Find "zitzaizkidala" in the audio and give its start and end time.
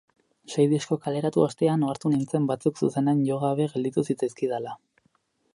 4.11-4.79